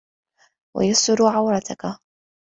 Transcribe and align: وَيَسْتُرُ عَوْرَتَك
وَيَسْتُرُ 0.75 1.23
عَوْرَتَك 1.25 1.97